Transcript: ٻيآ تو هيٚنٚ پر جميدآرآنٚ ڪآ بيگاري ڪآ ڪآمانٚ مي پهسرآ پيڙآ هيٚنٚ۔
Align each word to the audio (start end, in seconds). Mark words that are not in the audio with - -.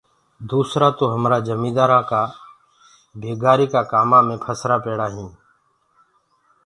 ٻيآ 0.49 0.87
تو 0.97 1.05
هيٚنٚ 1.11 1.23
پر 1.23 1.33
جميدآرآنٚ 1.47 2.07
ڪآ 2.09 2.23
بيگاري 3.21 3.65
ڪآ 3.73 3.81
ڪآمانٚ 3.91 4.25
مي 4.27 4.35
پهسرآ 4.43 4.75
پيڙآ 4.83 5.07
هيٚنٚ۔ 5.15 5.33